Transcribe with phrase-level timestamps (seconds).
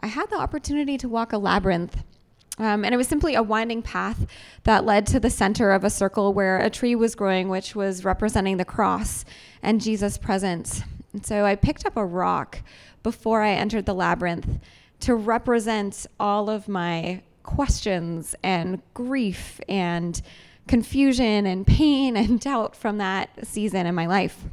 [0.00, 2.02] I had the opportunity to walk a labyrinth.
[2.58, 4.26] Um, and it was simply a winding path
[4.64, 8.04] that led to the center of a circle where a tree was growing, which was
[8.04, 9.24] representing the cross
[9.62, 10.82] and Jesus' presence.
[11.12, 12.62] And so I picked up a rock
[13.02, 14.58] before I entered the labyrinth
[15.00, 20.20] to represent all of my questions and grief and
[20.68, 24.44] confusion and pain and doubt from that season in my life.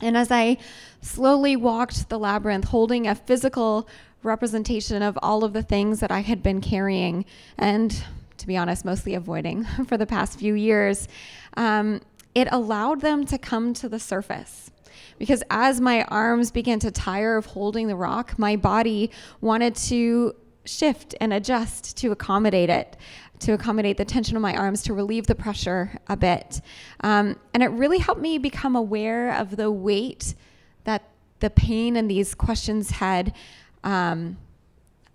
[0.00, 0.58] And as I
[1.00, 3.88] slowly walked the labyrinth, holding a physical
[4.22, 7.24] representation of all of the things that I had been carrying
[7.56, 8.04] and,
[8.38, 11.08] to be honest, mostly avoiding for the past few years,
[11.56, 12.00] um,
[12.34, 14.70] it allowed them to come to the surface.
[15.18, 19.10] Because as my arms began to tire of holding the rock, my body
[19.40, 22.96] wanted to shift and adjust to accommodate it,
[23.40, 26.60] to accommodate the tension of my arms, to relieve the pressure a bit.
[27.00, 30.34] Um, and it really helped me become aware of the weight
[30.84, 31.02] that
[31.40, 33.34] the pain and these questions had
[33.84, 34.36] um,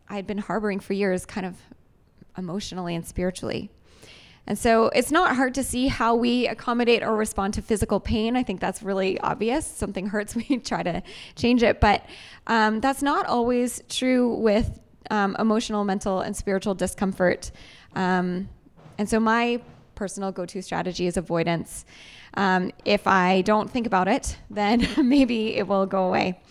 [0.10, 1.58] I'd been harboring for years, kind of
[2.38, 3.72] emotionally and spiritually.
[4.46, 8.36] And so it's not hard to see how we accommodate or respond to physical pain.
[8.36, 9.66] I think that's really obvious.
[9.66, 11.02] Something hurts, we try to
[11.36, 11.80] change it.
[11.80, 12.06] But
[12.48, 17.52] um, that's not always true with um, emotional, mental, and spiritual discomfort.
[17.96, 18.50] Um,
[18.98, 19.62] and so my
[19.96, 21.86] personal go to strategy is avoidance.
[22.36, 26.42] Um, if I don't think about it, then maybe it will go away.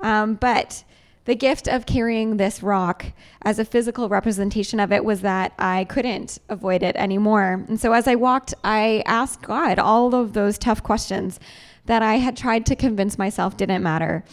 [0.00, 0.82] Um, but
[1.26, 3.06] the gift of carrying this rock
[3.42, 7.64] as a physical representation of it was that I couldn't avoid it anymore.
[7.68, 11.38] And so as I walked, I asked God all of those tough questions
[11.86, 14.24] that I had tried to convince myself didn't matter.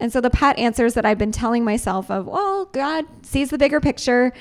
[0.00, 3.58] And so the pat answers that I've been telling myself of, well, God sees the
[3.58, 4.32] bigger picture.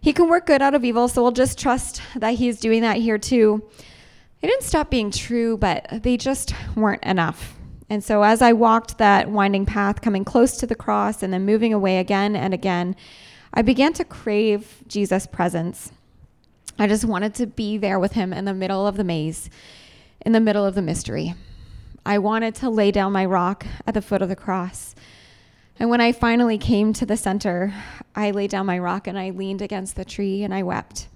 [0.00, 2.98] He can work good out of evil, so we'll just trust that he's doing that
[2.98, 3.62] here too.
[4.40, 7.57] They didn't stop being true, but they just weren't enough.
[7.90, 11.46] And so as I walked that winding path, coming close to the cross and then
[11.46, 12.94] moving away again and again,
[13.52, 15.90] I began to crave Jesus' presence.
[16.78, 19.48] I just wanted to be there with him in the middle of the maze,
[20.24, 21.34] in the middle of the mystery.
[22.04, 24.94] I wanted to lay down my rock at the foot of the cross.
[25.78, 27.72] And when I finally came to the center,
[28.14, 31.08] I laid down my rock and I leaned against the tree and I wept.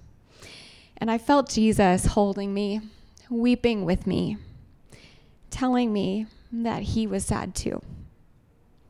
[0.97, 2.81] And I felt Jesus holding me,
[3.29, 4.37] weeping with me,
[5.49, 7.81] telling me that he was sad too,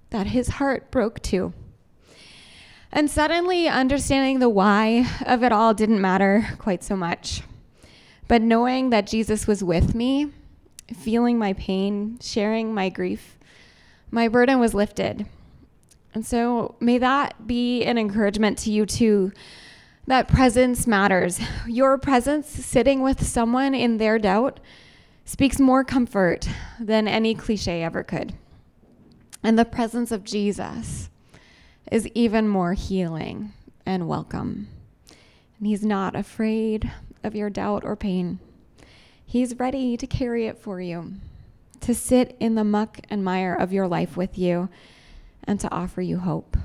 [0.10, 1.54] that his heart broke too.
[2.92, 7.42] And suddenly, understanding the why of it all didn't matter quite so much.
[8.28, 10.32] But knowing that Jesus was with me,
[10.94, 13.40] feeling my pain, sharing my grief,
[14.12, 15.26] my burden was lifted.
[16.14, 19.32] And so, may that be an encouragement to you too
[20.06, 21.40] that presence matters.
[21.66, 24.60] Your presence sitting with someone in their doubt
[25.26, 26.48] speaks more comfort
[26.80, 28.34] than any cliche ever could.
[29.42, 31.10] And the presence of Jesus
[31.92, 33.54] is even more healing
[33.86, 34.68] and welcome.
[35.58, 36.92] And He's not afraid
[37.24, 38.40] of your doubt or pain.
[39.26, 41.14] He's ready to carry it for you,
[41.82, 44.70] to sit in the muck and mire of your life with you,
[45.44, 46.56] and to offer you hope.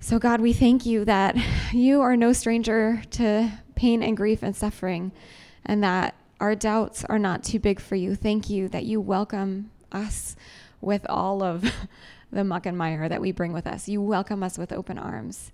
[0.00, 1.36] So, God, we thank you that
[1.72, 5.12] you are no stranger to pain and grief and suffering,
[5.64, 8.14] and that our doubts are not too big for you.
[8.14, 10.36] Thank you that you welcome us
[10.80, 11.64] with all of
[12.32, 13.88] the muck and mire that we bring with us.
[13.88, 15.50] You welcome us with open arms.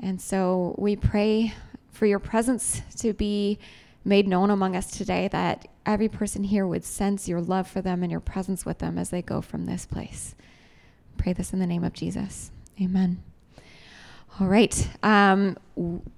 [0.00, 1.54] And so we pray
[1.90, 3.58] for your presence to be
[4.04, 8.02] made known among us today, that every person here would sense your love for them
[8.02, 10.34] and your presence with them as they go from this place.
[11.16, 12.52] Pray this in the name of Jesus.
[12.80, 13.22] Amen.
[14.38, 14.88] All right.
[15.02, 15.56] Um,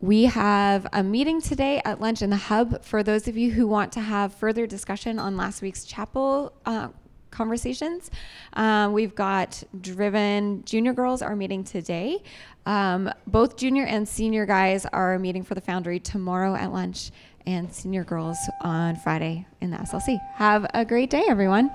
[0.01, 3.69] we have a meeting today at lunch in the hub for those of you who
[3.69, 6.89] want to have further discussion on last week's chapel uh,
[7.31, 8.11] conversations.
[8.55, 12.25] Um, we've got Driven Junior Girls are meeting today.
[12.67, 17.13] Um, both junior and senior guys are meeting for the Foundry tomorrow at lunch,
[17.47, 20.19] and senior girls on Friday in the SLC.
[20.35, 21.71] Have a great day, everyone.